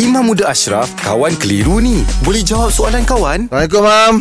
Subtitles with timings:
[0.00, 2.00] Imam Muda Ashraf, kawan keliru ni.
[2.24, 3.52] Boleh jawab soalan kawan?
[3.52, 4.14] Assalamualaikum, Mam.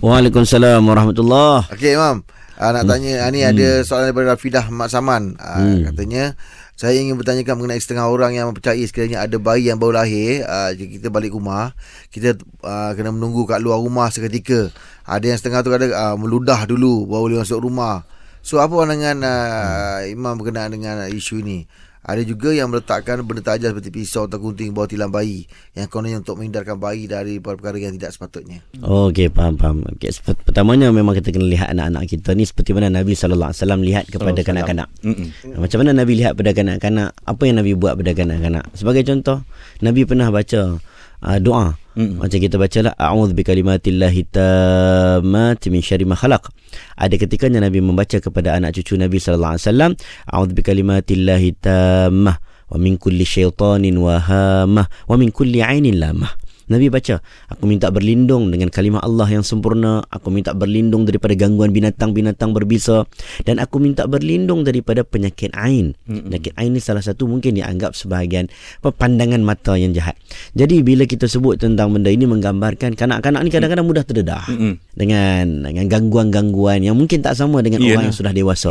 [0.00, 2.24] Waalaikumsalam warahmatullahi Okey, Mam.
[2.56, 5.36] Uh, nak tanya, uh, ni ada soalan daripada Rafidah Mak Saman.
[5.36, 6.32] Uh, Katanya,
[6.80, 10.48] saya ingin bertanyakan mengenai setengah orang yang mempercayai sekiranya ada bayi yang baru lahir.
[10.48, 11.76] Uh, jika kita balik rumah,
[12.08, 12.32] kita
[12.64, 14.72] uh, kena menunggu kat luar rumah seketika.
[15.04, 18.08] Ada yang setengah tu ada uh, meludah dulu baru boleh masuk rumah.
[18.40, 21.68] So, apa pandangan uh, Imam berkenaan dengan isu ini?
[22.08, 25.44] Ada juga yang meletakkan benda tajam seperti pisau atau gunting bawah tilam bayi
[25.76, 28.64] yang kononnya untuk menghindarkan bayi dari perkara yang tidak sepatutnya.
[28.80, 29.84] Okey faham faham.
[29.92, 33.60] Okey sep- pertamanya memang kita kena lihat anak-anak kita ni seperti mana Nabi sallallahu alaihi
[33.60, 34.88] wasallam lihat kepada kanak-kanak.
[35.04, 35.60] Mm-mm.
[35.60, 37.12] Macam mana Nabi lihat pada kanak-kanak?
[37.28, 38.64] Apa yang Nabi buat pada kanak-kanak?
[38.72, 39.44] Sebagai contoh,
[39.84, 40.80] Nabi pernah baca
[41.28, 41.76] uh, doa.
[41.98, 42.22] Mm-mm.
[42.22, 46.46] Macam kita baca lah a'udzu bikalimatillahi tammati min syarri ma khalaq.
[46.94, 49.90] Ada ketikanya Nabi membaca kepada anak cucu Nabi sallallahu alaihi wasallam
[50.30, 52.38] a'udzu bikalimatillahi tammah
[52.70, 56.30] wa min kulli syaitanin wahamah wa min kulli ainin lamah.
[56.68, 61.72] Nabi baca, aku minta berlindung dengan kalimah Allah yang sempurna, aku minta berlindung daripada gangguan
[61.72, 63.08] binatang-binatang berbisa
[63.48, 65.96] dan aku minta berlindung daripada penyakit ain.
[66.04, 68.52] Penyakit ain ni salah satu mungkin dianggap sebahagian
[68.84, 70.16] pandangan mata yang jahat.
[70.52, 74.44] Jadi bila kita sebut tentang benda ini menggambarkan kanak-kanak ni kadang-kadang mudah terdedah
[74.92, 77.92] dengan dengan gangguan-gangguan yang mungkin tak sama dengan Yalah.
[77.96, 78.70] orang yang sudah dewasa.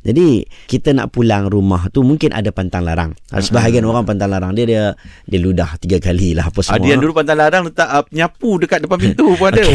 [0.00, 3.12] Jadi kita nak pulang rumah tu mungkin ada pantang larang.
[3.28, 4.82] Sebahagian orang pantang larang dia dia
[5.28, 6.80] dia ludah tiga kali lah apa semua.
[6.80, 9.62] Ada yang dulu pantang larang letak uh, penyapu dekat depan pintu pun ada.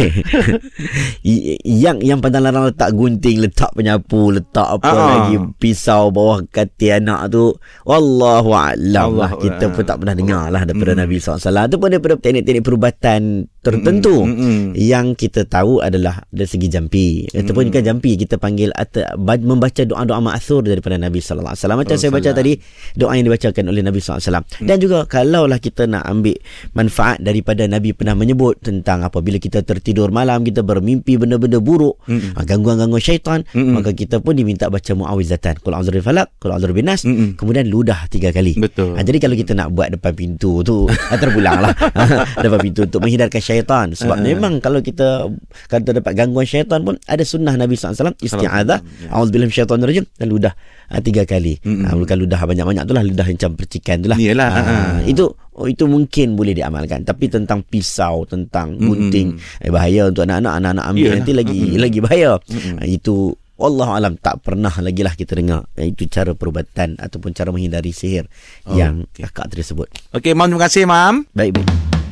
[1.63, 4.97] Yang yang pantang larang letak gunting, letak penyapu, letak apa Ah.
[5.27, 7.53] lagi pisau bawah kaki anak tu.
[7.85, 9.31] Wallahu a'lam lah.
[9.35, 10.99] Kita pun tak pernah dengar lah daripada Mm.
[11.05, 11.67] Nabi SAW.
[11.67, 13.21] Itu pun daripada teknik-teknik perubatan
[13.59, 14.67] tertentu Mm, mm, mm.
[14.79, 17.27] yang kita tahu adalah dari segi jampi.
[17.27, 17.69] Ataupun Mm.
[17.71, 19.03] bukan jampi, kita panggil atau
[19.43, 21.55] membaca doa-doa ma'athur daripada Nabi SAW.
[21.75, 22.55] Macam saya baca tadi,
[22.95, 24.43] doa yang dibacakan oleh Nabi SAW.
[24.63, 26.39] Dan juga kalaulah kita nak ambil
[26.71, 32.39] manfaat daripada Nabi pernah menyebut tentang apabila kita tertidur malam, kita bermimpi benda-benda buruk, Mm-mm.
[32.39, 33.75] ah, gangguan-gangguan syaitan, Mm-mm.
[33.75, 35.59] maka kita pun diminta baca muawizatan.
[35.59, 37.35] Qul a'udzu birabbil falaq, qul a'udzu nas, Mm-mm.
[37.35, 38.55] kemudian ludah tiga kali.
[38.55, 38.95] Betul.
[38.95, 41.73] Ha, jadi kalau kita nak buat depan pintu tu ah, terpulang lah
[42.44, 44.23] depan pintu untuk menghindarkan syaitan sebab Ah.
[44.23, 45.25] memang kalau kita
[45.65, 49.09] kalau kita dapat gangguan syaitan pun ada sunnah Nabi SAW isti'adzah Ya.
[49.09, 50.53] a'udzubillahi minasyaitonir rajim dan ludah
[50.87, 51.83] ah, tiga kali Mm-mm.
[51.83, 54.95] ha, bukan ludah banyak-banyak tu lah ludah macam percikan tu lah Yalah, Ah, ah.
[55.03, 60.53] itu oh, itu mungkin boleh diamalkan tapi tentang pisau tentang gunting eh, bahaya untuk anak-anak
[60.55, 61.17] anak-anak ambil Yalah.
[61.17, 61.79] nanti lagi Mm-mm.
[61.79, 62.75] lagi bahaya Mm-mm.
[62.77, 63.16] Ah, itu
[63.59, 68.23] Allah alam tak pernah lagi lah kita dengar itu cara perubatan ataupun cara menghindari sihir
[68.63, 69.91] Oh, yang kakak tersebut.
[70.16, 71.27] Okey, Mam terima kasih, Mam.
[71.33, 71.88] Baik, baik.